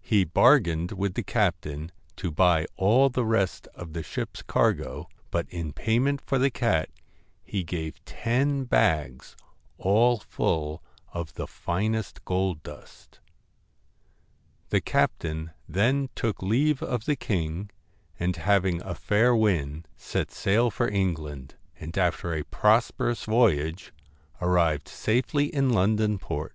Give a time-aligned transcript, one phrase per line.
[0.00, 5.46] He bargained with the captain to buy all the rest of the ship's cargo, but
[5.50, 6.88] in payment for the cat
[7.44, 9.36] he gave ten bags
[9.76, 13.20] all full of the finest gold dust
[14.70, 17.68] The captain then took leave of the king,
[18.18, 23.92] and having a fair wind set sail for England, and after a prosperous voyage
[24.40, 26.54] arrived safely in London port.